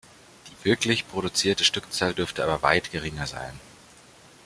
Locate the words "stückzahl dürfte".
1.63-2.43